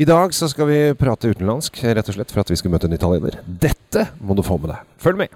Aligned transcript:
I 0.00 0.04
dag 0.04 0.34
så 0.34 0.46
skal 0.46 0.68
vi 0.68 0.76
prate 0.94 1.32
utenlandsk, 1.32 1.80
rett 1.82 2.06
og 2.06 2.14
slett 2.14 2.30
for 2.30 2.44
at 2.44 2.52
vi 2.52 2.56
skal 2.60 2.70
møte 2.70 2.86
en 2.86 2.94
italiener. 2.94 3.40
Dette 3.42 4.04
må 4.22 4.36
du 4.38 4.44
få 4.46 4.54
med 4.62 4.70
deg. 4.70 4.84
Følg 5.02 5.18
med! 5.24 5.34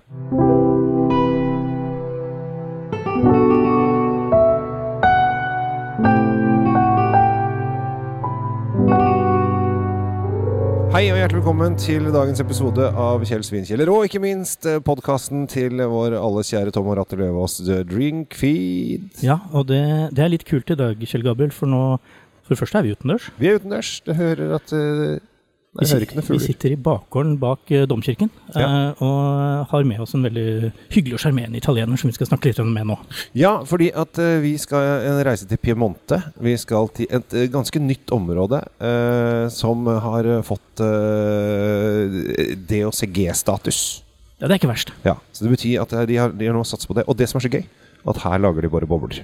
Hei 10.93 11.09
og 11.09 11.19
hjertelig 11.19 11.41
velkommen 11.41 11.75
til 11.81 12.07
dagens 12.15 12.39
episode 12.45 12.87
av 12.95 13.27
Kjell 13.27 13.43
Svinkjeller, 13.43 13.91
og 13.91 14.07
ikke 14.07 14.23
minst 14.23 14.71
podkasten 14.87 15.49
til 15.51 15.83
vår 15.91 16.15
alles 16.21 16.55
kjære 16.55 16.71
Tom 16.77 16.95
Ratte 16.95 17.19
Løvaas, 17.19 17.59
The 17.67 17.83
Drink 17.83 18.39
Feed. 18.39 19.11
Ja, 19.27 19.41
og 19.51 19.73
det, 19.73 19.83
det, 20.15 20.23
er 20.23 20.37
litt 20.37 20.47
kult 20.47 20.71
i 20.71 20.79
dag, 20.79 21.03
Kjell 21.03 21.27
Gabriel, 21.27 21.51
for 21.51 21.67
nå 21.67 21.97
For 22.43 22.55
det 22.55 22.63
første 22.63 22.81
er 22.81 22.87
vi 22.87 22.95
utendørs. 22.97 23.29
Vi 23.39 23.51
er 23.51 23.61
utendørs. 23.61 24.01
Det 24.07 24.17
hører 24.19 24.57
at 24.59 24.73
Jeg 24.73 25.89
hører 25.89 26.05
ikke 26.05 26.17
noe 26.19 26.27
fugler. 26.27 26.43
vi, 26.43 26.47
sitter 26.51 26.75
i 26.75 26.77
bakgården 26.77 27.37
bak 27.41 27.71
uh, 27.73 27.87
domkirken 27.89 28.29
ja. 28.53 28.93
uh, 28.93 29.01
og 29.07 29.71
har 29.71 29.87
med 29.89 30.03
oss 30.05 30.13
en 30.13 30.27
veldig 30.27 30.69
hyggelig 30.93 31.17
og 31.17 31.23
sjarmerende 31.23 31.57
italiener 31.57 31.97
som 31.97 32.11
vi 32.11 32.17
skal 32.19 32.29
snakke 32.29 32.51
litt 32.51 32.61
med 32.67 32.91
nå. 32.91 32.99
Ja, 33.39 33.55
fordi 33.65 33.89
at 33.97 34.21
vi 34.43 34.53
skal 34.61 35.23
reise 35.25 35.49
til 35.49 35.57
Piemonte. 35.63 36.21
Vi 36.45 36.53
skal 36.61 36.93
til 36.93 37.09
et 37.09 37.39
ganske 37.55 37.81
nytt 37.81 38.13
område 38.13 38.61
som 39.55 39.89
har 39.89 40.29
fått 40.45 40.85
DOCG-status. 42.69 43.81
Ja, 44.43 44.49
det 44.49 44.57
er 44.57 44.59
ikke 44.59 44.73
verst. 44.75 44.91
Ja, 45.07 45.17
så 45.33 45.45
Det 45.47 45.55
betyr 45.55 45.87
at 45.87 45.93
de 46.09 46.17
har, 46.19 46.33
de 46.35 46.47
har 46.51 46.57
nå 46.57 46.65
satset 46.67 46.91
på 46.91 46.97
det. 46.99 47.07
Og 47.07 47.17
det 47.17 47.29
som 47.31 47.39
er 47.39 47.47
så 47.47 47.53
gøy, 47.53 47.63
at 48.09 48.23
her 48.25 48.39
lager 48.39 48.61
de 48.61 48.69
bare 48.69 48.87
bobler. 48.87 49.23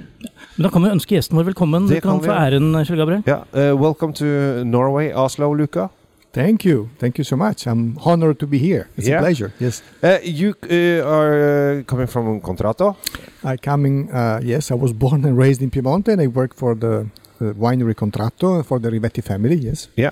Men 0.57 0.67
da 0.67 0.71
kan 0.75 0.83
vi 0.83 0.91
ønske 0.91 1.15
gjesten 1.17 1.39
vår 1.39 1.53
velkommen. 1.53 1.87
Det 1.89 2.01
du 2.01 2.09
kan, 2.09 2.19
kan 2.21 2.29
få 2.29 2.35
æren, 2.35 2.73
Kjell 2.85 2.99
Gabriel. 2.99 3.23
Ja, 3.27 3.75
welcome 3.75 4.13
to 4.15 4.25
Norway, 4.65 5.13
Oslo, 5.13 5.53
Luca. 5.55 5.89
Thank 6.33 6.65
you. 6.65 6.89
Thank 6.99 7.19
you 7.19 7.25
so 7.25 7.37
much. 7.37 7.67
I'm 7.67 7.97
honored 8.05 8.39
to 8.39 8.47
be 8.47 8.59
here. 8.59 8.89
It's 8.97 9.09
yeah. 9.09 9.19
a 9.19 9.23
pleasure. 9.23 9.53
Yes. 9.59 9.83
Uh, 10.03 10.19
you 10.23 10.55
uh, 10.63 11.09
are 11.09 11.79
uh, 11.79 11.83
coming 11.85 12.07
from 12.07 12.41
Contratto? 12.41 12.97
I 13.43 13.57
coming, 13.57 14.11
uh, 14.13 14.41
yes, 14.43 14.71
I 14.71 14.75
was 14.75 14.93
born 15.05 15.25
and 15.25 15.37
raised 15.39 15.63
in 15.63 15.71
Piemonte 15.71 16.09
and 16.09 16.21
I 16.21 16.27
work 16.27 16.55
for 16.55 16.75
the 16.75 17.09
winery 17.41 17.95
Contratto 17.95 18.65
for 18.65 18.79
the 18.79 18.91
Rivetti 18.91 19.23
family, 19.23 19.57
yes. 19.57 19.89
Yeah. 19.97 20.11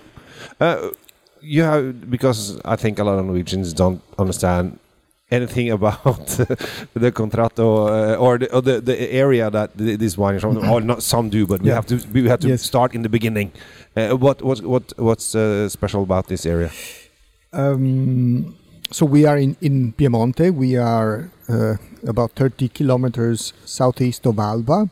Uh, 0.60 0.88
you 1.40 1.62
have, 1.62 2.10
because 2.10 2.58
I 2.64 2.76
think 2.76 2.98
a 2.98 3.04
lot 3.04 3.18
of 3.18 3.26
Norwegians 3.26 3.72
don't 3.72 4.02
understand 4.18 4.78
anything 5.30 5.70
about 5.78 6.26
the 6.94 7.12
contratto 7.12 7.86
uh, 7.88 8.16
or, 8.16 8.38
the, 8.38 8.52
or 8.54 8.62
the, 8.62 8.80
the 8.80 9.12
area 9.12 9.50
that 9.50 9.76
this 9.76 10.16
wine 10.16 10.36
is 10.36 10.42
from. 10.42 10.58
or 10.58 10.80
not 10.80 11.02
some 11.02 11.28
do, 11.30 11.46
but 11.46 11.60
we 11.62 11.70
have 11.70 11.86
to 11.86 11.96
we 12.12 12.28
have 12.28 12.40
to 12.40 12.48
yes. 12.48 12.62
start 12.62 12.94
in 12.94 13.02
the 13.02 13.08
beginning. 13.08 13.52
Uh, 13.96 14.16
what 14.16 14.42
what 14.42 14.60
what 14.62 14.92
what's 14.96 15.34
uh, 15.34 15.68
special 15.68 16.02
about 16.02 16.26
this 16.28 16.46
area? 16.46 16.70
Um, 17.52 18.54
so 18.90 19.06
we 19.06 19.24
are 19.26 19.38
in 19.38 19.56
in 19.60 19.92
Piemonte. 19.92 20.52
We 20.54 20.76
are 20.76 21.30
uh, 21.48 21.76
about 22.06 22.32
30 22.32 22.68
kilometers 22.68 23.52
southeast 23.64 24.26
of 24.26 24.38
Alba, 24.38 24.88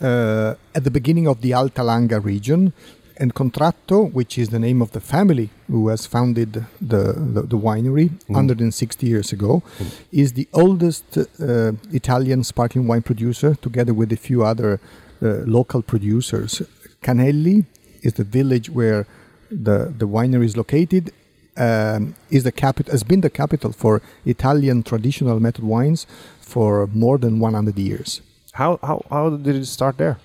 uh, 0.00 0.54
at 0.74 0.84
the 0.84 0.90
beginning 0.90 1.26
of 1.26 1.40
the 1.40 1.52
Alta 1.52 1.82
Langa 1.82 2.22
region 2.22 2.72
and 3.18 3.34
Contratto, 3.34 4.12
which 4.12 4.38
is 4.38 4.48
the 4.48 4.58
name 4.58 4.80
of 4.80 4.92
the 4.92 5.00
family 5.00 5.50
who 5.66 5.88
has 5.88 6.06
founded 6.06 6.52
the, 6.80 7.12
the, 7.12 7.42
the 7.42 7.58
winery 7.58 8.08
mm. 8.10 8.28
160 8.28 9.06
years 9.06 9.32
ago, 9.32 9.62
mm. 9.78 9.90
is 10.12 10.34
the 10.34 10.48
oldest 10.52 11.18
uh, 11.18 11.72
Italian 11.92 12.44
sparkling 12.44 12.86
wine 12.86 13.02
producer, 13.02 13.54
together 13.56 13.92
with 13.92 14.12
a 14.12 14.16
few 14.16 14.44
other 14.44 14.80
uh, 15.20 15.42
local 15.46 15.82
producers. 15.82 16.62
Canelli 17.02 17.64
is 18.02 18.14
the 18.14 18.24
village 18.24 18.70
where 18.70 19.06
the, 19.50 19.92
the 19.96 20.06
winery 20.06 20.44
is 20.44 20.56
located. 20.56 21.12
Um, 21.56 22.14
is 22.30 22.44
the 22.44 22.52
capital 22.52 22.92
has 22.92 23.02
been 23.02 23.20
the 23.20 23.30
capital 23.30 23.72
for 23.72 24.00
Italian 24.24 24.84
traditional 24.84 25.40
method 25.40 25.64
wines 25.64 26.06
for 26.40 26.86
more 26.86 27.18
than 27.18 27.40
100 27.40 27.76
years. 27.76 28.22
How, 28.52 28.78
how, 28.80 29.04
how 29.10 29.30
did 29.30 29.56
it 29.56 29.66
start 29.66 29.98
there? 29.98 30.18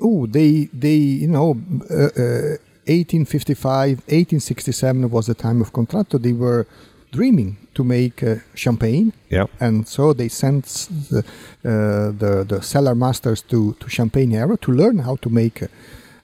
Oh, 0.00 0.26
they 0.26 0.68
they 0.72 0.96
you 0.96 1.28
know. 1.28 1.60
Uh, 1.90 2.10
uh, 2.16 2.56
1855, 2.88 3.98
1867 4.08 5.10
was 5.10 5.26
the 5.26 5.34
time 5.34 5.60
of 5.60 5.74
Contratto. 5.74 6.16
They 6.16 6.32
were 6.32 6.66
dreaming 7.12 7.58
to 7.74 7.84
make 7.84 8.22
uh, 8.22 8.36
champagne. 8.54 9.12
Yeah. 9.28 9.46
And 9.60 9.86
so 9.86 10.12
they 10.12 10.28
sent 10.28 10.64
the, 11.10 11.18
uh, 11.18 12.12
the, 12.18 12.44
the 12.48 12.62
cellar 12.62 12.94
masters 12.94 13.42
to, 13.42 13.74
to 13.80 13.88
Champagne 13.88 14.34
area 14.34 14.56
to 14.58 14.72
learn 14.72 14.98
how 15.00 15.16
to 15.16 15.28
make 15.28 15.62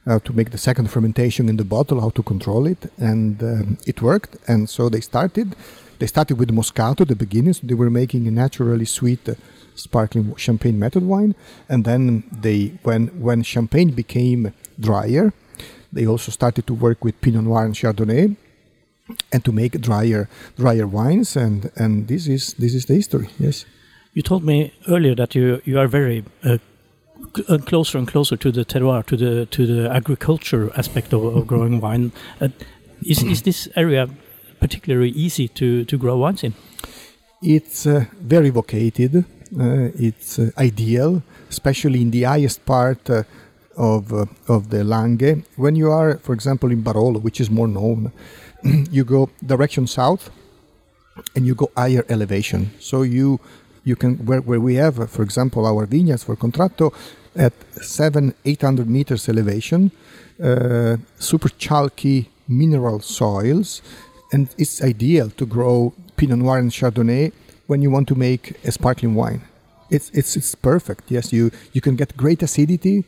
uh, 0.07 0.19
to 0.19 0.35
make 0.35 0.51
the 0.51 0.59
second 0.59 0.91
fermentation 0.91 1.49
in 1.49 1.57
the 1.57 1.65
bottle, 1.65 1.99
how 1.99 2.11
to 2.11 2.23
control 2.23 2.67
it, 2.67 2.93
and 2.99 3.43
um, 3.43 3.79
it 3.87 4.03
worked. 4.03 4.37
And 4.47 4.69
so 4.69 4.91
they 4.91 5.01
started. 5.01 5.57
They 6.05 6.09
started 6.09 6.39
with 6.39 6.51
Moscato, 6.51 7.09
the 7.09 7.17
beginnings. 7.17 7.61
They 7.61 7.73
were 7.73 7.89
making 7.89 8.29
a 8.29 8.31
naturally 8.31 8.85
sweet 8.85 9.27
uh, 9.27 9.37
sparkling 9.75 10.37
champagne 10.37 10.79
method 10.79 11.03
wine, 11.03 11.35
and 11.67 11.87
then 11.87 12.25
they 12.31 12.79
when 12.83 13.07
when 13.27 13.43
champagne 13.43 13.91
became 13.93 14.53
drier, 14.79 15.33
they 15.95 16.07
also 16.07 16.31
started 16.31 16.67
to 16.67 16.75
work 16.75 17.03
with 17.03 17.19
Pinot 17.23 17.45
Noir 17.45 17.65
and 17.65 17.75
Chardonnay, 17.75 18.37
and 19.33 19.45
to 19.47 19.51
make 19.51 19.81
drier 19.81 20.29
drier 20.59 20.87
wines, 20.87 21.37
and 21.37 21.71
and 21.75 22.07
this 22.07 22.27
is 22.27 22.53
this 22.59 22.75
is 22.75 22.85
the 22.85 22.97
history. 22.97 23.31
Yes. 23.39 23.65
You 24.13 24.21
told 24.21 24.45
me 24.45 24.75
earlier 24.87 25.15
that 25.15 25.35
you 25.35 25.63
you 25.65 25.79
are 25.79 25.89
very 25.89 26.23
uh, 26.43 26.59
uh 27.49 27.59
closer 27.65 27.97
and 27.97 28.07
closer 28.07 28.37
to 28.37 28.53
the 28.53 28.65
terroir, 28.67 29.07
to 29.07 29.17
the 29.17 29.47
to 29.47 29.67
the 29.67 29.91
agriculture 29.91 30.71
aspect 30.77 31.15
of, 31.15 31.25
of 31.25 31.47
growing 31.47 31.81
wine. 31.81 32.13
Uh, 32.43 32.49
is 33.07 33.23
is 33.23 33.43
this 33.43 33.69
area 33.75 34.09
particularly 34.65 35.13
easy 35.25 35.47
to 35.49 35.85
to 35.85 35.97
grow 35.99 36.17
wines 36.25 36.43
in? 36.43 36.55
It's 37.43 37.87
uh, 37.87 38.05
very 38.35 38.51
vocated. 38.51 39.13
Uh, 39.17 39.91
it's 40.09 40.39
uh, 40.39 40.51
ideal, 40.69 41.23
especially 41.51 42.01
in 42.01 42.11
the 42.11 42.23
highest 42.33 42.65
part 42.65 43.11
uh, 43.11 43.23
of 43.77 44.13
of 44.49 44.61
the 44.71 44.83
Langhe. 44.93 45.45
When 45.57 45.77
you 45.77 45.91
are, 45.91 46.19
for 46.27 46.33
example, 46.33 46.73
in 46.73 46.83
Barolo, 46.83 47.19
which 47.21 47.41
is 47.41 47.51
more 47.51 47.69
known, 47.69 48.13
you 48.97 49.05
go 49.05 49.29
direction 49.55 49.87
south, 49.87 50.31
and 51.35 51.47
you 51.47 51.55
go 51.55 51.69
higher 51.77 52.05
elevation. 52.09 52.71
So 52.81 53.03
you 53.03 53.39
you 53.85 53.97
can 53.97 54.13
where, 54.27 54.41
where 54.41 54.61
we 54.61 54.75
have, 54.77 54.97
for 55.11 55.23
example, 55.23 55.67
our 55.67 55.87
vineyards 55.87 56.25
for 56.25 56.37
Contratto 56.37 56.93
at 57.37 57.53
seven 57.83 58.35
eight 58.45 58.63
hundred 58.63 58.89
meters 58.89 59.29
elevation, 59.29 59.91
uh, 60.43 60.97
super 61.19 61.51
chalky 61.59 62.31
mineral 62.49 63.01
soils, 63.01 63.83
and 64.35 64.49
it's 64.59 64.83
ideal 64.83 65.31
to 65.41 65.45
grow 65.47 65.95
Pinot 66.17 66.39
Noir 66.39 66.59
and 66.59 66.71
Chardonnay 66.79 67.33
when 67.69 67.79
you 67.83 67.91
want 67.97 68.07
to 68.09 68.17
make 68.29 68.45
a 68.65 68.73
sparkling 68.79 69.15
wine. 69.15 69.41
It's 69.91 70.11
it's 70.19 70.33
it's 70.41 70.55
perfect. 70.73 71.03
Yes, 71.17 71.33
you 71.37 71.45
you 71.75 71.81
can 71.87 71.95
get 72.03 72.17
great 72.17 72.43
acidity. 72.43 73.05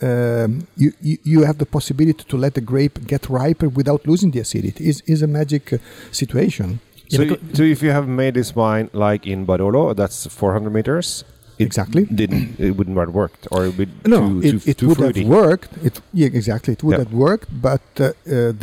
Um, 0.00 0.66
you, 0.76 0.92
you, 1.00 1.16
you 1.22 1.44
have 1.44 1.58
the 1.58 1.66
possibility 1.76 2.24
to 2.24 2.36
let 2.36 2.54
the 2.54 2.60
grape 2.60 3.06
get 3.06 3.22
riper 3.28 3.68
without 3.68 4.00
losing 4.10 4.30
the 4.32 4.40
acidity. 4.40 4.88
is 4.90 5.02
is 5.06 5.22
a 5.22 5.30
magic 5.38 5.72
uh, 5.72 5.78
situation. 6.10 6.80
So, 7.08 7.36
so 7.52 7.62
if 7.62 7.82
you 7.82 7.90
have 7.90 8.08
made 8.08 8.34
this 8.34 8.56
wine 8.56 8.88
like 9.06 9.26
in 9.26 9.46
Barolo, 9.46 9.94
that's 9.94 10.26
400 10.26 10.70
meters, 10.70 11.24
it 11.62 11.66
exactly. 11.66 12.04
didn't 12.20 12.58
it 12.58 12.72
wouldn't 12.76 12.96
have 12.96 13.14
worked 13.22 13.48
or 13.52 13.66
it 13.66 13.74
would 13.78 13.92
no 14.06 14.20
too, 14.20 14.40
it, 14.46 14.50
too, 14.50 14.70
it 14.70 14.78
too 14.78 14.88
would 14.88 14.98
fruity. 14.98 15.22
have 15.22 15.28
worked. 15.28 15.70
It 15.88 15.94
yeah 16.12 16.30
exactly. 16.40 16.72
It 16.76 16.82
would 16.84 16.98
have 16.98 17.12
worked 17.12 17.48
but 17.68 17.86
uh, 17.98 18.04
uh, 18.04 18.12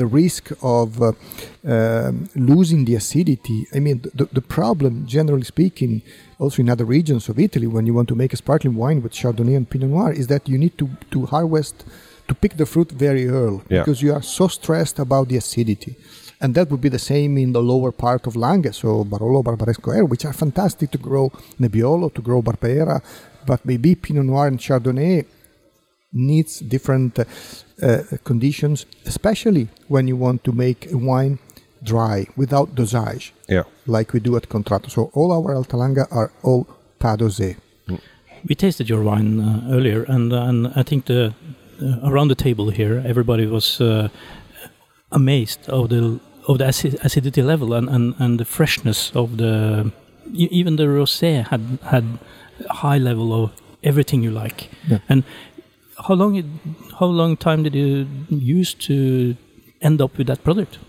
the 0.01 0.07
risk 0.21 0.43
of 0.61 1.01
uh, 1.01 1.11
um, 1.65 2.29
losing 2.35 2.85
the 2.85 2.95
acidity 2.95 3.67
i 3.75 3.79
mean 3.79 4.01
the, 4.19 4.25
the 4.31 4.41
problem 4.41 5.05
generally 5.05 5.43
speaking 5.43 6.01
also 6.37 6.61
in 6.61 6.69
other 6.69 6.85
regions 6.85 7.27
of 7.27 7.37
italy 7.37 7.67
when 7.67 7.85
you 7.85 7.93
want 7.93 8.07
to 8.07 8.15
make 8.15 8.31
a 8.31 8.37
sparkling 8.37 8.75
wine 8.75 9.01
with 9.03 9.11
chardonnay 9.11 9.57
and 9.57 9.69
pinot 9.69 9.89
noir 9.89 10.11
is 10.13 10.27
that 10.27 10.47
you 10.47 10.57
need 10.57 10.77
to 10.77 10.89
to 11.11 11.25
harvest 11.25 11.83
to 12.29 12.33
pick 12.33 12.55
the 12.55 12.65
fruit 12.65 12.89
very 12.91 13.27
early 13.27 13.61
yeah. 13.69 13.79
because 13.81 14.01
you 14.01 14.13
are 14.13 14.21
so 14.21 14.47
stressed 14.47 14.99
about 14.99 15.27
the 15.27 15.35
acidity 15.35 15.97
and 16.41 16.55
that 16.55 16.69
would 16.69 16.81
be 16.81 16.89
the 16.89 16.99
same 16.99 17.37
in 17.37 17.51
the 17.53 17.61
lower 17.61 17.91
part 17.91 18.25
of 18.27 18.33
Langhe, 18.35 18.73
so 18.73 19.03
Barolo, 19.03 19.43
Barbaresco 19.43 19.93
area, 19.93 20.05
which 20.05 20.25
are 20.25 20.33
fantastic 20.33 20.91
to 20.91 20.97
grow 20.97 21.31
Nebbiolo, 21.59 22.13
to 22.13 22.21
grow 22.21 22.41
Barbera, 22.41 23.01
but 23.45 23.65
maybe 23.65 23.95
Pinot 23.95 24.25
Noir 24.25 24.47
and 24.47 24.59
Chardonnay 24.59 25.25
needs 26.11 26.59
different 26.59 27.19
uh, 27.19 27.25
uh, 27.81 28.03
conditions, 28.23 28.85
especially 29.05 29.67
when 29.87 30.07
you 30.07 30.15
want 30.15 30.43
to 30.43 30.51
make 30.51 30.91
a 30.91 30.97
wine 30.97 31.39
dry 31.83 32.27
without 32.35 32.75
dosage, 32.75 33.33
yeah. 33.47 33.63
like 33.85 34.13
we 34.13 34.19
do 34.19 34.35
at 34.35 34.49
Contratto. 34.49 34.89
So 34.89 35.11
all 35.13 35.31
our 35.31 35.55
Alta 35.55 35.75
Langa 35.77 36.07
are 36.11 36.31
all 36.43 36.67
pas 36.99 37.17
dosé. 37.17 37.57
Mm. 37.87 37.99
We 38.47 38.55
tasted 38.55 38.89
your 38.89 39.03
wine 39.03 39.39
uh, 39.39 39.61
earlier, 39.69 40.03
and 40.03 40.33
and 40.33 40.67
I 40.75 40.83
think 40.83 41.05
the 41.05 41.33
uh, 41.81 42.09
around 42.09 42.29
the 42.29 42.35
table 42.35 42.69
here, 42.69 43.03
everybody 43.05 43.45
was 43.45 43.79
uh, 43.79 44.09
amazed 45.11 45.69
of 45.69 45.89
the 45.89 46.19
of 46.49 46.57
the 46.57 46.65
acidity 47.03 47.43
level 47.43 47.73
and, 47.73 47.87
and, 47.89 48.15
and 48.17 48.39
the 48.39 48.45
freshness 48.45 49.11
of 49.15 49.37
the 49.37 49.91
even 50.33 50.75
the 50.75 50.83
rosé 50.83 51.47
had 51.47 51.61
had 51.83 52.05
high 52.69 52.97
level 52.97 53.33
of 53.33 53.51
everything 53.83 54.23
you 54.23 54.31
like. 54.31 54.69
Yeah. 54.87 54.99
And 55.07 55.23
how 56.07 56.15
long 56.15 56.35
it, 56.35 56.45
how 56.99 57.05
long 57.05 57.37
time 57.37 57.63
did 57.63 57.75
you 57.75 58.07
use 58.29 58.73
to 58.87 59.35
end 59.81 60.01
up 60.01 60.17
with 60.17 60.27
that 60.27 60.43
product? 60.43 60.79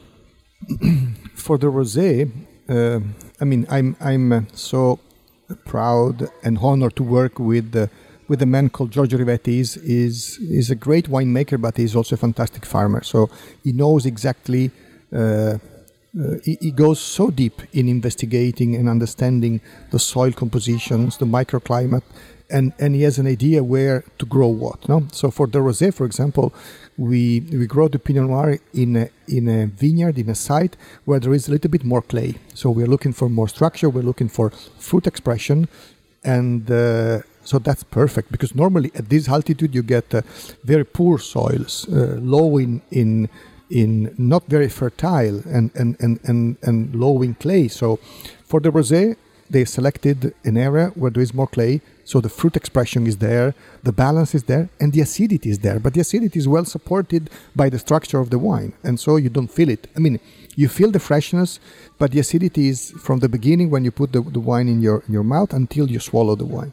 For 1.34 1.58
the 1.58 1.66
rosé, 1.66 2.30
uh, 2.68 3.00
I 3.40 3.44
mean, 3.44 3.66
I'm 3.70 3.96
I'm 4.00 4.32
uh, 4.32 4.40
so 4.52 4.98
proud 5.64 6.28
and 6.42 6.58
honored 6.58 6.96
to 6.96 7.02
work 7.02 7.38
with 7.38 7.76
uh, 7.76 7.86
with 8.28 8.42
a 8.42 8.46
man 8.46 8.68
called 8.70 8.90
Giorgio 8.92 9.18
Rivetti. 9.18 9.52
He's, 9.58 9.76
is 9.76 10.38
is 10.38 10.70
a 10.70 10.74
great 10.86 11.08
winemaker, 11.08 11.60
but 11.60 11.76
he's 11.76 11.94
also 11.96 12.14
a 12.14 12.18
fantastic 12.18 12.64
farmer. 12.64 13.02
So 13.02 13.28
he 13.64 13.72
knows 13.72 14.06
exactly. 14.06 14.70
Uh, 15.12 15.58
uh, 16.18 16.34
he, 16.44 16.58
he, 16.60 16.70
goes 16.72 16.98
so 16.98 17.30
deep 17.30 17.62
in 17.72 17.88
investigating 17.88 18.74
and 18.74 18.88
understanding 18.88 19.60
the 19.92 19.98
soil 19.98 20.32
compositions, 20.32 21.18
the 21.18 21.24
microclimate, 21.24 22.02
and, 22.50 22.72
and 22.80 22.96
he 22.96 23.02
has 23.02 23.18
an 23.18 23.28
idea 23.28 23.62
where 23.62 24.02
to 24.18 24.26
grow 24.26 24.48
what. 24.48 24.88
No? 24.88 25.06
So 25.12 25.30
for 25.30 25.46
the 25.46 25.60
rosé, 25.60 25.94
for 25.94 26.04
example, 26.04 26.52
we 26.96 27.40
we 27.52 27.66
grow 27.66 27.88
the 27.88 27.98
Pinot 27.98 28.28
Noir 28.28 28.58
in 28.74 28.96
a, 28.96 29.08
in 29.28 29.48
a 29.48 29.66
vineyard 29.66 30.18
in 30.18 30.28
a 30.28 30.34
site 30.34 30.76
where 31.04 31.20
there 31.20 31.32
is 31.32 31.48
a 31.48 31.52
little 31.52 31.70
bit 31.70 31.84
more 31.84 32.02
clay. 32.02 32.34
So 32.54 32.70
we're 32.70 32.88
looking 32.88 33.12
for 33.12 33.28
more 33.28 33.48
structure. 33.48 33.88
We're 33.88 34.02
looking 34.02 34.28
for 34.28 34.50
fruit 34.78 35.06
expression, 35.06 35.68
and 36.24 36.70
uh, 36.70 37.22
so 37.44 37.58
that's 37.58 37.84
perfect 37.84 38.30
because 38.30 38.54
normally 38.54 38.90
at 38.94 39.08
this 39.08 39.28
altitude 39.28 39.74
you 39.74 39.82
get 39.82 40.14
uh, 40.14 40.22
very 40.64 40.84
poor 40.84 41.18
soils, 41.18 41.88
uh, 41.88 42.18
low 42.20 42.58
in 42.58 42.82
in 42.90 43.28
in 43.70 44.14
not 44.18 44.46
very 44.46 44.68
fertile 44.68 45.42
and 45.46 45.70
and, 45.74 45.96
and, 46.00 46.20
and 46.24 46.56
and 46.62 46.94
low 46.94 47.22
in 47.22 47.34
clay. 47.34 47.68
So 47.68 47.98
for 48.44 48.60
the 48.60 48.70
rosé, 48.70 49.16
they 49.48 49.64
selected 49.64 50.34
an 50.44 50.56
area 50.56 50.88
where 50.94 51.10
there 51.10 51.22
is 51.22 51.32
more 51.34 51.46
clay 51.46 51.80
so 52.10 52.20
the 52.20 52.28
fruit 52.28 52.56
expression 52.56 53.06
is 53.06 53.18
there, 53.18 53.54
the 53.84 53.92
balance 53.92 54.34
is 54.34 54.42
there, 54.42 54.68
and 54.80 54.92
the 54.92 55.00
acidity 55.00 55.48
is 55.48 55.60
there. 55.60 55.78
But 55.78 55.94
the 55.94 56.00
acidity 56.00 56.40
is 56.40 56.48
well 56.48 56.64
supported 56.64 57.30
by 57.54 57.68
the 57.68 57.78
structure 57.78 58.18
of 58.18 58.30
the 58.30 58.38
wine, 58.48 58.72
and 58.82 58.98
so 58.98 59.14
you 59.14 59.28
don't 59.28 59.46
feel 59.46 59.68
it. 59.68 59.86
I 59.94 60.00
mean, 60.00 60.18
you 60.56 60.68
feel 60.68 60.90
the 60.90 60.98
freshness, 60.98 61.60
but 62.00 62.10
the 62.10 62.18
acidity 62.18 62.68
is 62.68 62.90
from 62.98 63.20
the 63.20 63.28
beginning 63.28 63.70
when 63.70 63.84
you 63.84 63.92
put 63.92 64.10
the, 64.10 64.22
the 64.22 64.40
wine 64.40 64.66
in 64.66 64.82
your 64.82 65.04
in 65.06 65.12
your 65.14 65.22
mouth 65.22 65.52
until 65.52 65.88
you 65.88 66.00
swallow 66.00 66.34
the 66.34 66.50
wine. 66.56 66.72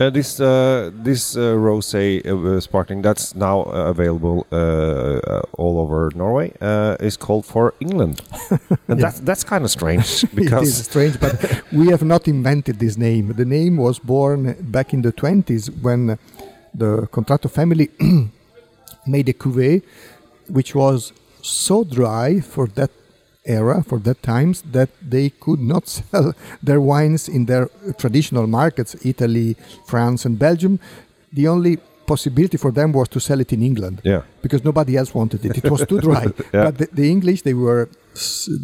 Uh, 0.00 0.08
this 0.08 0.40
uh, 0.40 0.90
this 0.94 1.36
uh, 1.36 1.40
rosé 1.40 2.24
uh, 2.24 2.58
sparkling 2.58 3.02
that's 3.02 3.34
now 3.34 3.64
uh, 3.64 3.90
available 3.90 4.46
uh, 4.50 5.42
all 5.58 5.78
over 5.78 6.10
Norway 6.14 6.52
is 7.00 7.18
called 7.18 7.44
for 7.44 7.74
England, 7.80 8.22
and 8.88 8.98
yeah. 8.98 9.04
that's 9.04 9.20
that's 9.20 9.44
kind 9.44 9.62
of 9.62 9.70
strange 9.70 10.24
because 10.34 10.68
it 10.68 10.80
is 10.80 10.84
strange. 10.90 11.20
But 11.20 11.62
we 11.70 11.88
have 11.88 12.02
not 12.02 12.26
invented 12.28 12.78
this 12.78 12.96
name. 12.96 13.34
The 13.34 13.44
name 13.44 13.76
was 13.76 13.98
born 13.98 14.56
back 14.60 14.94
in 14.94 15.02
the 15.02 15.12
twenties 15.12 15.70
when 15.70 16.18
the 16.72 17.06
Contratto 17.12 17.50
family 17.50 17.90
made 19.06 19.28
a 19.28 19.34
cuvée, 19.34 19.82
which 20.48 20.74
was 20.74 21.12
so 21.42 21.84
dry 21.84 22.40
for 22.40 22.66
that 22.68 22.90
era 23.44 23.82
for 23.82 23.98
that 23.98 24.22
times 24.22 24.62
that 24.72 24.90
they 25.00 25.30
could 25.30 25.60
not 25.60 25.88
sell 25.96 26.34
their 26.62 26.80
wines 26.80 27.28
in 27.28 27.46
their 27.46 27.68
traditional 27.98 28.46
markets 28.46 28.96
italy 29.04 29.56
france 29.86 30.24
and 30.24 30.38
belgium. 30.38 30.78
The 31.32 31.46
only 31.48 31.78
possibility 32.06 32.56
for 32.56 32.72
them 32.72 32.92
was 32.92 33.08
to 33.10 33.20
sell 33.20 33.40
it 33.40 33.52
in 33.52 33.62
england 33.62 34.00
yeah. 34.04 34.22
because 34.42 34.64
nobody 34.64 34.96
else 34.96 35.14
wanted 35.14 35.44
it. 35.44 35.58
It 35.58 35.70
was 35.70 35.86
too 35.86 36.00
dry. 36.00 36.26
Yeah. 36.52 36.64
but 36.64 36.78
the, 36.78 36.88
the, 36.92 37.08
english 37.10 37.42
they 37.42 37.54
were 37.54 37.88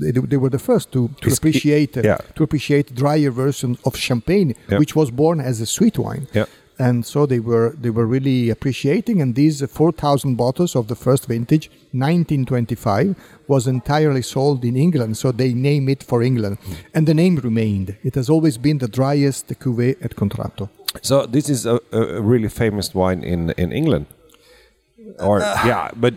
they, 0.03 0.11
they 0.11 0.37
were 0.37 0.51
the 0.51 0.59
first 0.59 0.91
to, 0.95 1.09
to 1.23 1.33
appreciate 1.33 1.97
uh, 1.97 2.03
yeah. 2.05 2.19
to 2.35 2.43
appreciate 2.43 2.95
drier 2.95 3.31
version 3.31 3.79
of 3.85 3.97
champagne 3.97 4.55
which 4.83 4.97
was 4.97 5.11
born 5.13 5.41
as 5.41 5.61
a 5.61 5.67
sweet 5.67 5.97
wine. 5.99 6.27
Yeah 6.33 6.47
and 6.79 7.07
so 7.07 7.27
they 7.27 7.41
were 7.41 7.75
they 7.81 7.91
were 7.91 8.07
really 8.07 8.51
appreciating. 8.51 9.21
And 9.21 9.35
these 9.35 9.65
4000 9.65 10.37
bottles 10.37 10.77
of 10.77 10.89
the 10.89 10.95
first 10.95 11.27
vintage 11.27 11.71
1925 11.93 13.17
was 13.49 13.67
entirely 13.67 14.23
sold 14.23 14.65
in 14.65 14.77
England. 14.77 15.17
So 15.17 15.33
they 15.33 15.55
name 15.55 15.89
it 15.89 16.03
for 16.03 16.23
England. 16.23 16.59
And 16.95 17.07
the 17.07 17.15
name 17.15 17.37
remained. 17.37 17.97
It 18.03 18.15
has 18.15 18.29
always 18.29 18.59
been 18.59 18.79
the 18.79 18.89
driest 18.89 19.49
cuvée 19.59 19.97
at 20.05 20.17
Contratto. 20.17 20.69
So 21.03 21.27
this 21.27 21.49
is 21.49 21.67
a, 21.67 21.81
a 21.93 22.21
really 22.21 22.49
famous 22.49 22.95
wine 22.95 23.23
in 23.23 23.51
in 23.57 23.73
England. 23.73 24.07
Or 25.19 25.41
uh, 25.41 25.67
yeah 25.67 25.91
but 25.97 26.15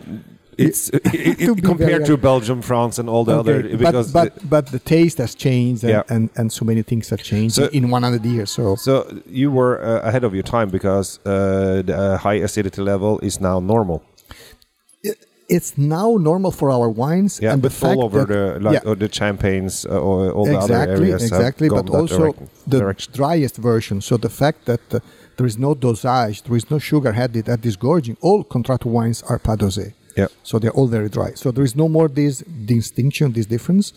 it's 0.60 0.88
it, 0.90 1.02
it, 1.40 1.64
compared 1.64 2.04
to 2.06 2.16
Belgium, 2.16 2.62
France, 2.62 2.98
and 2.98 3.08
all 3.08 3.24
the 3.24 3.36
okay. 3.38 3.40
other. 3.40 3.76
Because 3.76 4.12
but 4.12 4.34
but, 4.34 4.50
but 4.50 4.66
the 4.66 4.78
taste 4.78 5.18
has 5.18 5.34
changed, 5.34 5.82
and, 5.84 5.92
yeah. 5.92 6.14
and, 6.14 6.30
and 6.36 6.52
so 6.52 6.64
many 6.64 6.82
things 6.82 7.08
have 7.10 7.22
changed 7.22 7.54
so, 7.56 7.66
in 7.68 7.90
100 7.90 8.24
years. 8.24 8.50
So 8.50 8.76
so 8.76 8.92
you 9.26 9.50
were 9.50 9.82
uh, 9.82 10.08
ahead 10.08 10.24
of 10.24 10.34
your 10.34 10.42
time 10.42 10.68
because 10.70 11.18
uh, 11.24 11.82
the 11.82 11.96
uh, 11.96 12.18
high 12.18 12.40
acidity 12.46 12.82
level 12.82 13.18
is 13.20 13.40
now 13.40 13.60
normal. 13.60 14.02
it's 15.48 15.76
now 15.76 16.16
normal 16.16 16.52
for 16.52 16.70
our 16.70 16.88
wines, 16.88 17.40
yeah, 17.42 17.52
and 17.52 17.62
but 17.62 17.72
the 17.72 17.86
all 17.88 18.04
over 18.04 18.24
the 18.24 18.58
like 18.60 18.84
yeah. 18.84 18.94
the 18.94 19.08
champagnes 19.08 19.84
uh, 19.84 20.06
or 20.06 20.30
all 20.32 20.46
exactly, 20.46 20.68
the 20.68 20.82
other 20.82 20.92
areas 20.92 21.22
exactly, 21.22 21.68
but 21.68 21.90
also 21.90 22.34
the 22.66 22.78
direction. 22.78 23.12
driest 23.12 23.56
version. 23.56 24.00
So 24.00 24.16
the 24.16 24.30
fact 24.30 24.66
that 24.66 24.84
uh, 24.94 25.00
there 25.36 25.46
is 25.46 25.58
no 25.58 25.74
dosage, 25.74 26.42
there 26.42 26.56
is 26.56 26.70
no 26.70 26.78
sugar 26.78 27.12
added 27.24 27.48
at 27.48 27.60
disgorging. 27.62 28.16
All 28.20 28.44
Contratto 28.44 28.88
wines 28.90 29.22
are 29.22 29.38
pas 29.38 29.56
dosé. 29.56 29.94
Yeah. 30.16 30.28
So 30.42 30.58
they're 30.58 30.72
all 30.72 30.88
very 30.88 31.08
dry. 31.08 31.34
So 31.34 31.50
there 31.50 31.64
is 31.64 31.76
no 31.76 31.88
more 31.88 32.08
this 32.08 32.38
distinction, 32.66 33.32
this 33.32 33.46
difference. 33.46 33.92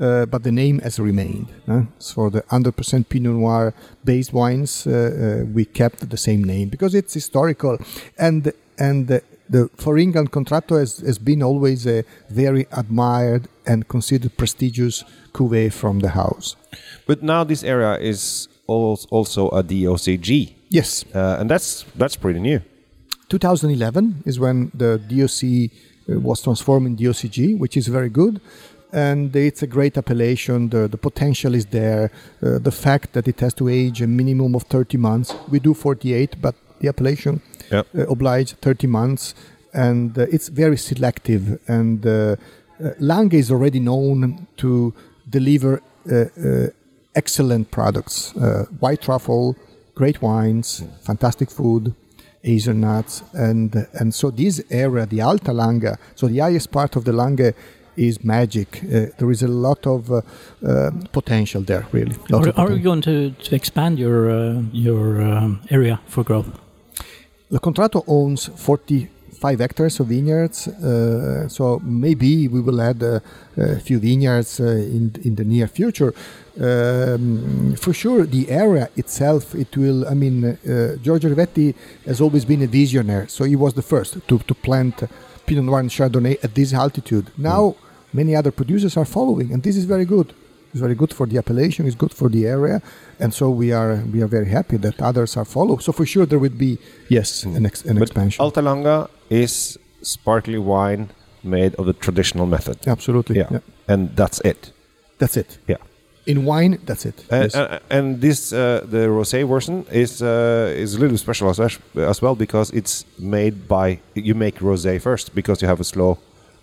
Uh, 0.00 0.24
but 0.26 0.44
the 0.44 0.52
name 0.52 0.78
has 0.78 1.00
remained. 1.00 1.48
Uh? 1.66 1.82
So 1.98 2.14
for 2.14 2.30
the 2.30 2.42
100% 2.42 3.08
Pinot 3.08 3.34
Noir 3.34 3.74
based 4.04 4.32
wines, 4.32 4.86
uh, 4.86 4.92
uh, 4.92 5.44
we 5.46 5.64
kept 5.64 6.08
the 6.08 6.16
same 6.16 6.44
name 6.44 6.68
because 6.68 6.94
it's 6.94 7.14
historical, 7.14 7.78
and 8.16 8.52
and 8.78 9.08
the, 9.08 9.22
the 9.50 9.68
for 9.74 9.98
England 9.98 10.30
Contratto 10.30 10.78
has, 10.78 10.98
has 10.98 11.18
been 11.18 11.42
always 11.42 11.84
a 11.84 12.04
very 12.30 12.68
admired 12.70 13.48
and 13.66 13.88
considered 13.88 14.36
prestigious 14.36 15.04
cuvée 15.32 15.72
from 15.72 15.98
the 15.98 16.10
house. 16.10 16.54
But 17.06 17.24
now 17.24 17.42
this 17.42 17.64
area 17.64 17.98
is 17.98 18.48
also 18.68 19.48
a 19.48 19.64
DOCG. 19.64 20.54
Yes, 20.68 21.04
uh, 21.12 21.38
and 21.40 21.50
that's 21.50 21.84
that's 21.96 22.14
pretty 22.14 22.38
new. 22.38 22.60
2011 23.28 24.22
is 24.24 24.38
when 24.38 24.70
the 24.74 24.98
DOC 24.98 25.70
uh, 26.08 26.20
was 26.20 26.42
transformed 26.42 26.86
in 26.86 26.96
DOCG, 26.96 27.58
which 27.58 27.76
is 27.76 27.88
very 27.88 28.08
good. 28.08 28.40
And 28.90 29.36
it's 29.36 29.62
a 29.62 29.66
great 29.66 29.98
appellation. 29.98 30.70
The, 30.70 30.88
the 30.88 30.96
potential 30.96 31.54
is 31.54 31.66
there. 31.66 32.10
Uh, 32.42 32.58
the 32.58 32.72
fact 32.72 33.12
that 33.12 33.28
it 33.28 33.40
has 33.40 33.52
to 33.54 33.68
age 33.68 34.00
a 34.00 34.06
minimum 34.06 34.54
of 34.54 34.62
30 34.62 34.96
months. 34.96 35.34
We 35.50 35.60
do 35.60 35.74
48, 35.74 36.40
but 36.40 36.54
the 36.80 36.88
appellation 36.88 37.42
yep. 37.70 37.86
uh, 37.94 38.06
oblige 38.06 38.54
30 38.54 38.86
months. 38.86 39.34
And 39.74 40.18
uh, 40.18 40.22
it's 40.32 40.48
very 40.48 40.78
selective. 40.78 41.60
And 41.68 42.06
uh, 42.06 42.10
uh, 42.10 42.36
Langhe 42.98 43.34
is 43.34 43.50
already 43.50 43.80
known 43.80 44.46
to 44.58 44.94
deliver 45.28 45.82
excellent 47.14 47.70
products 47.70 48.32
white 48.80 49.02
truffle, 49.02 49.56
great 49.94 50.22
wines, 50.22 50.82
fantastic 51.02 51.50
food 51.50 51.94
hazelnuts, 52.48 53.22
and 53.32 53.86
and 54.00 54.14
so 54.20 54.30
this 54.30 54.62
area, 54.70 55.06
the 55.06 55.20
Alta 55.20 55.52
Langhe, 55.52 55.92
so 56.14 56.26
the 56.28 56.40
highest 56.46 56.70
part 56.70 56.96
of 56.96 57.02
the 57.04 57.12
Langhe 57.12 57.52
is 57.96 58.24
magic. 58.24 58.68
Uh, 58.84 59.06
there 59.18 59.30
is 59.30 59.42
a 59.42 59.48
lot 59.48 59.86
of 59.86 60.10
uh, 60.10 60.20
uh, 60.66 60.90
potential 61.12 61.62
there, 61.62 61.84
really. 61.92 62.16
Are, 62.32 62.52
are, 62.56 62.72
you 62.72 62.82
going 62.82 63.02
to, 63.02 63.30
to 63.30 63.54
expand 63.54 63.98
your 63.98 64.30
uh, 64.30 64.62
your 64.72 65.20
um, 65.20 65.60
area 65.70 66.00
for 66.06 66.24
growth? 66.24 66.48
The 67.50 67.58
Contratto 67.58 68.04
owns 68.06 68.50
45 69.38 69.60
hectares 69.60 70.00
of 70.00 70.08
vineyards, 70.08 70.68
uh, 70.68 71.48
so 71.48 71.80
maybe 71.84 72.48
we 72.48 72.60
will 72.60 72.80
add 72.80 73.02
uh, 73.02 73.20
a 73.56 73.78
few 73.78 73.98
vineyards 74.00 74.60
in 74.60 75.12
in 75.24 75.34
the 75.36 75.44
near 75.44 75.68
future. 75.68 76.12
Um, 76.60 77.76
for 77.76 77.92
sure 77.92 78.26
the 78.26 78.50
area 78.50 78.88
itself 78.96 79.54
it 79.54 79.76
will 79.76 80.00
i 80.08 80.14
mean 80.14 80.44
uh, 80.44 80.96
giorgio 81.04 81.30
rivetti 81.30 81.72
has 82.04 82.20
always 82.20 82.44
been 82.44 82.62
a 82.62 82.66
visionary 82.66 83.28
so 83.28 83.44
he 83.44 83.54
was 83.54 83.74
the 83.74 83.82
first 83.92 84.18
to, 84.26 84.38
to 84.38 84.54
plant 84.54 85.04
pinot 85.46 85.64
noir 85.64 85.78
and 85.78 85.90
chardonnay 85.90 86.36
at 86.42 86.56
this 86.56 86.74
altitude. 86.74 87.26
Now 87.36 87.62
mm. 87.62 87.76
many 88.12 88.34
other 88.34 88.50
producers 88.50 88.96
are 88.96 89.04
following 89.04 89.52
and 89.52 89.62
this 89.62 89.76
is 89.76 89.84
very 89.84 90.04
good 90.04 90.34
it's 90.70 90.80
very 90.80 90.94
good 90.94 91.12
for 91.12 91.26
the 91.26 91.38
appellation 91.38 91.86
it's 91.86 91.96
good 91.96 92.12
for 92.12 92.28
the 92.28 92.46
area 92.46 92.80
and 93.20 93.32
so 93.32 93.50
we 93.50 93.72
are 93.72 93.96
we 94.12 94.22
are 94.22 94.26
very 94.26 94.48
happy 94.48 94.76
that 94.76 95.00
others 95.00 95.36
are 95.36 95.44
followed. 95.44 95.82
so 95.82 95.92
for 95.92 96.06
sure 96.06 96.26
there 96.26 96.38
would 96.38 96.58
be 96.58 96.78
yes 97.08 97.44
an, 97.44 97.66
ex, 97.66 97.84
an 97.84 98.00
expansion 98.00 98.40
Alta 98.42 98.60
Langhe 98.60 99.08
is 99.30 99.78
sparkly 100.02 100.58
wine 100.58 101.10
made 101.42 101.74
of 101.76 101.86
the 101.86 101.92
traditional 101.92 102.46
method 102.46 102.76
absolutely 102.86 103.36
yeah. 103.36 103.48
yeah. 103.50 103.60
and 103.86 104.14
that's 104.16 104.40
it 104.40 104.72
that's 105.18 105.36
it 105.36 105.58
yeah 105.66 105.76
in 106.28 106.44
wine, 106.44 106.78
that's 106.84 107.06
it. 107.06 107.24
Uh, 107.32 107.36
yes. 107.36 107.54
uh, 107.54 107.78
and 107.88 108.20
this 108.20 108.52
uh, 108.52 108.84
the 108.84 109.08
rosé 109.08 109.48
version 109.48 109.86
is 109.90 110.22
uh, 110.22 110.70
is 110.76 110.94
a 110.94 111.00
little 111.00 111.16
special 111.16 111.48
as, 111.48 111.58
as, 111.96 112.22
well 112.22 112.34
because 112.34 112.70
it's 112.70 113.06
made 113.18 113.66
by 113.66 113.98
you 114.14 114.34
make 114.34 114.58
rosé 114.60 115.00
first 115.00 115.34
because 115.34 115.62
you 115.62 115.68
have 115.68 115.80
a 115.80 115.84
slow 115.84 116.18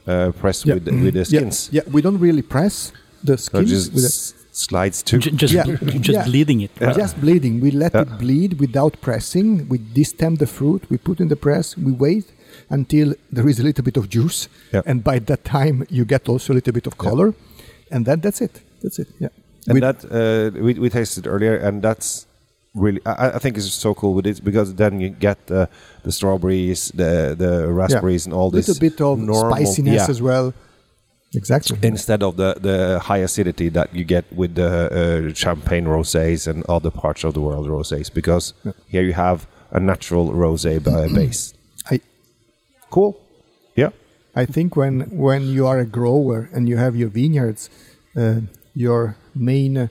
uh, 0.08 0.32
press 0.40 0.66
yeah. 0.66 0.76
with 0.76 0.88
with 0.88 1.14
the 1.16 1.26
skins. 1.26 1.70
Yeah. 1.72 1.82
yeah. 1.84 1.94
we 1.94 2.02
don't 2.02 2.20
really 2.20 2.44
press 2.44 2.92
the 3.24 3.38
skins. 3.38 3.86
So 3.86 3.92
just 3.92 4.36
slides 4.56 5.04
too. 5.04 5.20
J- 5.20 5.32
just 5.32 5.54
Yeah. 5.54 5.66
just 6.00 6.10
Yeah. 6.10 6.24
bleeding 6.26 6.62
it. 6.62 6.72
Yeah. 6.82 6.94
Just 6.94 7.20
bleeding. 7.22 7.60
We 7.62 7.72
let 7.72 7.94
Yeah. 7.94 8.02
it 8.04 8.18
bleed 8.20 8.60
without 8.60 8.94
pressing. 9.02 9.68
We 9.70 9.78
destem 9.80 10.38
the 10.38 10.48
fruit. 10.48 10.82
We 10.90 10.98
put 10.98 11.20
in 11.20 11.28
the 11.28 11.36
press. 11.36 11.76
We 11.78 11.92
wait 11.92 12.26
until 12.70 13.14
there 13.32 13.48
is 13.50 13.60
a 13.60 13.64
little 13.64 13.84
bit 13.84 13.98
of 13.98 14.08
juice, 14.10 14.48
Yeah. 14.74 14.82
and 14.86 15.04
by 15.04 15.20
that 15.20 15.44
time 15.44 15.86
you 15.90 16.06
get 16.06 16.30
also 16.30 16.54
a 16.54 16.56
little 16.56 16.74
bit 16.74 16.88
of 16.88 16.94
Yeah. 16.96 17.10
color, 17.10 17.34
and 17.92 18.06
then 18.06 18.20
that's 18.22 18.42
it. 18.42 18.62
That's 18.82 19.00
it. 19.00 19.08
Yeah. 19.20 19.30
and 19.68 19.74
With- 19.76 19.84
that 19.88 20.00
uh, 20.06 20.64
we, 20.66 20.74
we 20.76 20.90
tasted 20.90 21.26
earlier, 21.28 21.56
and 21.56 21.82
that's 21.82 22.26
really 22.76 23.02
I, 23.06 23.32
I 23.38 23.40
think 23.40 23.58
is 23.58 23.74
so 23.74 23.94
cool 23.96 24.14
with 24.14 24.28
it 24.28 24.44
because 24.44 24.76
then 24.76 25.00
you 25.02 25.10
get 25.10 25.38
the 25.48 25.68
the 26.04 26.12
strawberries, 26.12 26.92
the 27.02 27.36
the 27.44 27.68
raspberries, 27.82 28.26
and 28.26 28.34
all 28.34 28.52
this 28.52 28.68
little 28.68 28.80
bit 28.90 29.02
of 29.02 29.18
normal- 29.20 29.56
spiciness 29.56 30.02
yeah. 30.04 30.10
as 30.14 30.22
well. 30.22 30.54
Exactly. 31.36 31.77
instead 31.84 32.22
of 32.24 32.36
the 32.38 32.56
the 32.62 33.00
high 33.00 33.24
acidity 33.24 33.70
that 33.70 33.89
you 33.94 34.04
get 34.06 34.25
with 34.36 34.56
the 34.56 34.72
uh, 35.30 35.34
champagne 35.34 35.86
rosés 35.86 36.48
and 36.48 36.63
other 36.70 36.92
parts 36.92 37.24
of 37.24 37.34
the 37.34 37.42
world 37.42 37.68
rosés 37.68 38.10
because 38.13 38.54
Yeah. 38.63 38.74
here 38.88 39.04
you 39.04 39.13
have 39.13 39.39
a 39.72 39.80
natural 39.80 40.32
rosé 40.32 40.80
base. 41.15 41.54
I 41.92 42.00
Cool. 42.89 43.13
Yeah. 43.75 43.92
I 44.36 44.46
think 44.46 44.75
when 44.75 45.01
when 45.12 45.42
you 45.56 45.68
are 45.68 45.80
a 45.80 45.86
grower 45.86 46.50
and 46.54 46.68
you 46.70 46.77
have 46.77 46.96
your 46.96 47.10
vineyards, 47.10 47.70
uh, 48.15 48.42
your 48.74 49.15
main 49.34 49.77
uh, 49.77 49.88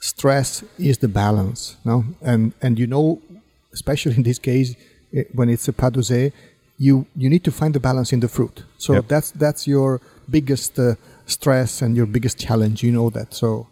stress 0.00 0.64
is 0.78 0.98
the 0.98 1.08
balance, 1.08 1.76
no? 1.84 2.04
And 2.22 2.52
and 2.62 2.78
you 2.78 2.86
know, 2.86 3.20
especially 3.72 4.14
in 4.20 4.22
this 4.22 4.38
case, 4.38 4.74
eh, 5.12 5.24
when 5.34 5.48
it's 5.48 5.68
a 5.68 5.72
pas 5.72 5.90
dosé, 5.90 6.32
you 6.78 7.06
you 7.16 7.28
need 7.30 7.44
to 7.44 7.50
find 7.50 7.74
the 7.74 7.80
balance 7.80 8.12
in 8.14 8.20
the 8.20 8.28
fruit. 8.28 8.64
So 8.78 8.92
Yep. 8.94 9.08
that's 9.08 9.30
that's 9.32 9.66
your 9.66 10.00
biggest 10.30 10.78
uh, 10.78 10.94
stress 11.26 11.82
and 11.82 11.96
your 11.96 12.06
biggest 12.06 12.38
challenge. 12.38 12.82
You 12.82 12.92
know 12.92 13.10
that. 13.10 13.34
So 13.34 13.66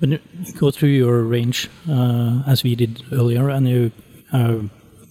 When 0.00 0.10
you 0.12 0.18
go 0.58 0.70
through 0.70 0.90
your 0.96 1.22
range, 1.22 1.68
uh, 1.88 2.42
as 2.46 2.62
we 2.64 2.74
did 2.76 3.02
earlier, 3.12 3.48
and 3.50 3.66
you 3.68 3.90
are 4.32 4.60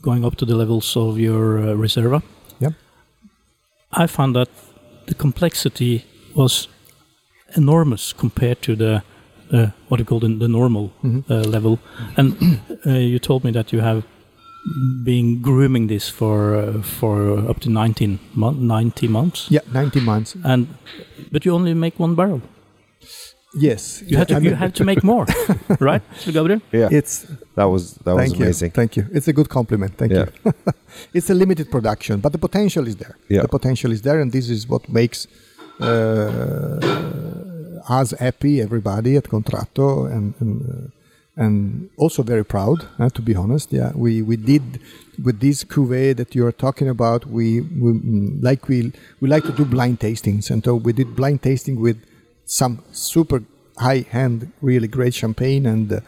going 0.01 0.25
up 0.25 0.35
to 0.37 0.45
the 0.45 0.55
levels 0.55 0.95
of 0.95 1.17
your 1.19 1.57
uh, 1.59 1.75
Reserva, 1.75 2.21
yeah, 2.59 2.71
I 3.91 4.07
found 4.07 4.35
that 4.35 4.49
the 5.07 5.13
complexity 5.15 6.05
was 6.35 6.67
enormous 7.55 8.13
compared 8.13 8.61
to 8.61 8.75
the 8.75 9.01
uh, 9.51 9.67
what 9.89 9.99
you 9.99 10.05
call 10.05 10.19
the, 10.19 10.27
the 10.39 10.47
normal 10.47 10.91
Mhm. 11.03 11.23
uh, 11.29 11.49
level. 11.49 11.79
And 12.17 12.35
uh, 12.85 12.91
you 12.91 13.19
told 13.19 13.43
me 13.43 13.51
that 13.51 13.71
you 13.73 13.81
have 13.81 14.03
been 15.03 15.41
grooming 15.41 15.87
this 15.87 16.09
for 16.09 16.55
uh, 16.55 16.81
for 16.81 17.37
up 17.49 17.59
to 17.59 17.69
19 17.69 18.19
mon- 18.35 18.67
90 18.67 19.07
months. 19.07 19.47
yeah, 19.51 19.61
ninety 19.73 19.99
months. 19.99 20.35
And 20.43 20.67
but 21.31 21.45
you 21.45 21.53
only 21.55 21.73
make 21.73 21.99
one 21.99 22.15
barrel. 22.15 22.41
Yes, 23.59 24.03
You 24.07 24.17
have 24.17 24.27
to 24.27 24.35
I 24.35 24.39
you 24.39 24.49
mean, 24.49 24.53
have 24.59 24.73
to 24.73 24.83
make 24.83 25.03
more, 25.03 25.25
right, 25.79 26.01
Gabriel? 26.25 26.61
Yeah. 26.71 26.89
It's 26.91 27.25
that 27.55 27.63
was 27.69 27.93
that 28.05 28.15
was 28.15 28.31
amazing. 28.33 28.67
you, 28.67 28.71
thank 28.73 28.95
you. 28.97 29.05
It's 29.13 29.27
a 29.27 29.33
good 29.33 29.47
compliment. 29.49 29.97
Thank 29.97 30.11
Yeah. 30.11 30.25
you. 30.45 30.53
it's 31.13 31.29
a 31.29 31.33
limited 31.33 31.71
production, 31.71 32.19
but 32.21 32.31
the 32.33 32.37
potential 32.37 32.87
is 32.87 32.95
there. 32.97 33.15
Yeah. 33.29 33.41
The 33.43 33.47
potential 33.47 33.91
is 33.91 34.01
there, 34.01 34.19
and 34.21 34.31
this 34.31 34.49
is 34.49 34.67
what 34.67 34.87
makes 34.89 35.27
uh, 35.79 36.77
us 37.89 38.11
happy, 38.19 38.61
everybody 38.61 39.15
at 39.17 39.23
Contratto, 39.29 40.05
and 40.11 40.33
and, 40.41 40.61
uh, 40.61 40.89
and 41.37 41.89
also 41.97 42.23
very 42.23 42.43
proud. 42.43 42.87
Uh, 42.99 43.09
to 43.09 43.21
be 43.21 43.35
honest, 43.35 43.71
yeah, 43.71 43.91
we 43.95 44.21
we 44.21 44.35
did 44.35 44.79
with 45.23 45.39
this 45.39 45.63
cuvee 45.63 46.15
that 46.15 46.35
you 46.35 46.45
are 46.45 46.51
talking 46.51 46.89
about. 46.89 47.25
We, 47.25 47.61
we 47.61 47.93
mm, 47.93 48.43
like 48.43 48.67
we 48.67 48.91
we 49.21 49.29
like 49.29 49.43
to 49.45 49.51
do 49.53 49.65
blind 49.65 49.99
tastings, 49.99 50.49
and 50.51 50.63
so 50.63 50.75
we 50.75 50.93
did 50.93 51.15
blind 51.15 51.43
tasting 51.43 51.79
with 51.79 51.97
some 52.45 52.83
super 52.91 53.43
high 53.77 54.05
end, 54.11 54.51
really 54.61 54.87
great 54.87 55.13
champagne, 55.13 55.65
and 55.65 55.91
uh, 55.93 55.99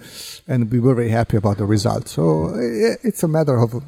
and 0.48 0.72
we 0.72 0.80
were 0.80 0.96
very 0.96 1.10
happy 1.10 1.38
about 1.38 1.58
the 1.58 1.66
result 1.66 2.08
So 2.08 2.48
uh, 2.48 2.96
it's 3.04 3.24
a 3.24 3.28
matter 3.28 3.58
of, 3.58 3.84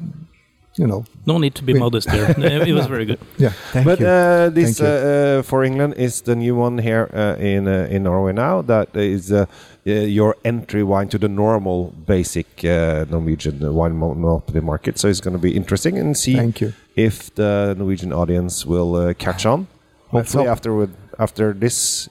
you 0.78 0.86
know, 0.86 1.04
No 1.26 1.38
need 1.38 1.54
to 1.54 1.62
be 1.64 1.72
Wait. 1.72 1.80
modest 1.80 2.08
there. 2.10 2.30
It 2.68 2.74
was 2.74 2.86
very 2.86 3.04
good. 3.04 3.18
yeah. 3.38 3.52
Thank 3.72 3.86
but 3.86 4.00
you. 4.00 4.06
Uh, 4.06 4.48
this 4.54 4.78
Thank 4.78 4.78
you. 4.80 4.86
uh, 4.86 5.38
uh, 5.38 5.42
for 5.42 5.64
England 5.64 5.94
is 5.96 6.22
the 6.22 6.34
new 6.34 6.56
one 6.60 6.78
here 6.82 7.08
uh, 7.14 7.36
in 7.38 7.66
uh, 7.68 7.86
in 7.94 8.02
Norway 8.02 8.32
now. 8.32 8.62
That 8.62 8.88
is 8.96 9.30
uh, 9.30 9.44
uh, 9.86 9.90
your 9.90 10.34
entry 10.44 10.82
wine 10.82 11.08
to 11.08 11.18
the 11.18 11.28
normal 11.28 11.92
basic 12.06 12.46
uh, 12.64 13.04
Norwegian 13.10 13.58
wine 13.74 13.98
monopoly 13.98 14.60
market. 14.60 14.98
So 14.98 15.08
it's 15.08 15.20
going 15.20 15.36
to 15.36 15.42
be 15.42 15.54
interesting 15.56 15.98
and 15.98 16.16
see 16.16 16.36
Thank 16.36 16.60
you. 16.60 16.72
if 16.96 17.30
the 17.34 17.74
Norwegian 17.78 18.12
audience 18.12 18.66
will 18.68 18.94
uh, 18.96 19.14
catch 19.14 19.46
on. 19.46 19.66
Hopefully, 20.10 20.44
hope. 20.44 20.52
after 20.52 20.88
after 21.18 21.52
this, 21.54 22.08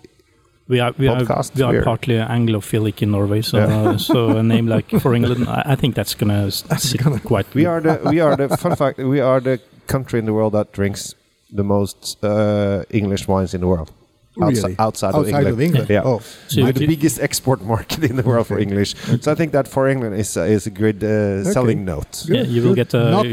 We 0.72 0.80
are 0.80 0.94
we 0.98 1.10
are 1.10 1.20
Podcast, 1.20 1.56
we 1.56 1.64
are 1.78 1.84
partly 1.84 2.16
Anglophilic 2.16 3.02
in 3.02 3.12
Norway, 3.12 3.42
so 3.42 3.58
Yeah. 3.58 3.90
uh, 3.90 3.98
so 3.98 4.38
a 4.38 4.44
name 4.44 4.68
like 4.76 4.90
for 5.04 5.14
England, 5.14 5.48
I, 5.50 5.74
I 5.74 5.76
think 5.76 5.96
that's 5.96 6.16
gonna 6.16 6.50
sit 6.52 7.02
quite. 7.24 7.54
we 7.54 7.66
are 7.66 7.82
the 7.82 8.00
we 8.06 8.22
are 8.22 8.38
the 8.38 8.48
fun 8.64 8.76
fact 8.78 8.98
we 8.98 9.20
are 9.20 9.42
the 9.42 9.60
country 9.88 10.20
in 10.20 10.26
the 10.26 10.34
world 10.34 10.54
that 10.54 10.72
drinks 10.72 11.14
the 11.52 11.64
most 11.64 12.24
uh, 12.24 12.84
English 12.90 13.28
wines 13.28 13.54
in 13.54 13.60
the 13.60 13.68
world. 13.68 13.92
Outside, 14.40 14.64
Really? 14.64 14.76
outside, 14.80 15.14
of 15.14 15.28
England. 15.28 15.48
of 15.48 15.60
England. 15.60 15.90
Yeah. 15.90 16.06
Oh, 16.08 16.22
So 16.48 16.64
the 16.72 16.88
biggest 16.88 17.20
export 17.20 17.60
market 17.68 18.04
in 18.10 18.16
the 18.16 18.24
world 18.24 18.48
for 18.48 18.58
English. 18.60 18.96
So 19.22 19.32
I 19.32 19.36
think 19.36 19.52
that 19.52 19.68
for 19.68 19.90
England 19.90 20.16
is 20.16 20.38
uh, 20.38 20.44
is 20.48 20.68
a 20.68 20.70
good 20.72 21.04
uh, 21.04 21.44
selling 21.52 21.84
note. 21.84 22.24
Good, 22.28 22.36
yeah, 22.38 22.46
you 22.48 22.62
will 22.64 22.74
good. 22.74 22.88
get 22.88 22.96
uh, 22.96 23.12
Not- 23.12 23.28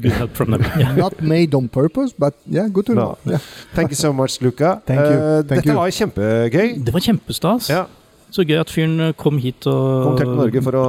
good 0.00 0.12
help 0.12 0.36
from 0.38 0.50
them. 0.54 0.62
Yeah. 0.78 0.94
not 1.04 1.20
made 1.20 1.52
on 1.54 1.66
purpose, 1.68 2.14
but 2.16 2.34
yeah, 2.46 2.68
good 2.68 2.86
to 2.86 2.94
No. 2.94 3.00
know. 3.02 3.18
Yeah. 3.32 3.38
Thank 3.74 3.90
you 3.90 3.96
so 3.96 4.12
much, 4.12 4.40
Luca. 4.40 4.80
Thank 4.86 5.00
you. 5.00 5.16
Uh, 5.18 5.42
Thank 5.42 5.64
dette 5.64 5.66
you. 5.66 5.74
var 5.74 5.90
kjempegøy. 5.90 6.84
Det 6.86 6.94
var 6.94 7.00
kjempestas. 7.00 7.68
Ja. 7.70 7.84
Så 8.30 8.42
gøy 8.46 8.58
at 8.60 8.70
fyren 8.70 9.00
uh, 9.00 9.12
kom 9.18 9.38
hit 9.38 9.66
og 9.70 10.04
Kom 10.04 10.16
til 10.18 10.28
Norge 10.34 10.62
for 10.62 10.74
å 10.78 10.86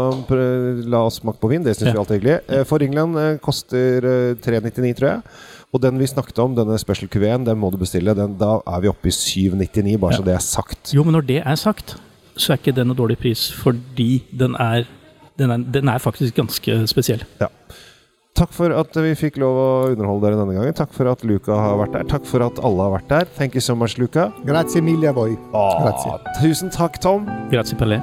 la 0.90 1.02
oss 1.10 1.18
smake 1.22 1.42
på 1.42 1.50
vin. 1.50 1.64
Det 1.66 1.76
syns 1.78 1.90
Ja. 1.90 1.94
vi 1.98 2.02
alltid 2.02 2.16
er 2.16 2.20
hyggelig. 2.20 2.40
Eh, 2.50 2.64
For 2.66 2.84
England 2.84 3.18
eh, 3.18 3.38
koster 3.42 4.06
eh, 4.06 4.36
399, 4.42 4.96
tror 5.02 5.10
jeg. 5.10 5.22
Og 5.76 5.82
den 5.84 5.98
vi 6.00 6.08
snakket 6.08 6.38
om, 6.40 6.54
denne 6.56 6.78
special 6.80 7.10
cuveen, 7.12 7.44
den 7.46 7.58
må 7.60 7.70
du 7.74 7.78
bestille. 7.78 8.14
Den, 8.16 8.38
da 8.40 8.62
er 8.66 8.80
vi 8.86 8.88
oppe 8.92 9.10
i 9.10 9.12
799, 9.12 9.98
bare 10.00 10.14
Ja. 10.14 10.18
så 10.18 10.24
det 10.26 10.34
er 10.36 10.40
sagt. 10.46 10.94
Jo, 10.96 11.04
men 11.04 11.14
når 11.14 11.26
det 11.28 11.42
er 11.46 11.56
sagt, 11.56 11.98
så 12.38 12.54
er 12.54 12.58
ikke 12.62 12.76
den 12.76 12.90
en 12.92 12.96
dårlig 12.98 13.18
pris, 13.20 13.52
fordi 13.52 14.24
den 14.32 14.56
er 14.56 14.86
den 15.38 15.52
er, 15.52 15.58
den 15.58 15.88
er 15.90 16.00
faktisk 16.02 16.34
ganske 16.36 16.88
spesiell. 16.90 17.22
Takk 18.38 18.52
for 18.54 18.70
at 18.74 18.94
vi 19.02 19.14
fikk 19.18 19.38
lov 19.42 19.56
å 19.58 19.68
underholde 19.92 20.26
dere 20.28 20.38
denne 20.40 20.54
gangen. 20.58 20.74
Takk 20.74 20.94
for 20.94 21.10
at 21.12 21.24
Luca 21.26 21.54
har 21.58 21.78
vært 21.78 21.94
der. 21.94 22.04
Takk 22.10 22.26
for 22.26 22.42
at 22.46 22.58
alle 22.64 22.82
har 22.86 22.92
vært 23.00 23.10
der. 23.10 23.26
Thank 23.38 23.54
you 23.54 23.62
so 23.62 23.76
much, 23.76 23.98
Luca. 23.98 24.32
Grazie 24.46 24.82
mille 24.82 25.14
voi. 25.14 25.36
Grazie. 25.54 26.18
Tusen 26.42 26.70
takk, 26.74 27.00
Tom. 27.02 27.26
Grazie 27.52 27.78
Pelé. 27.78 28.02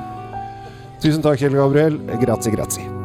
Tusen 1.03 1.23
takk, 1.23 1.39
Kjell 1.39 1.55
Gabriel. 1.59 1.99
Grazie, 2.23 2.53
grazie. 2.55 3.04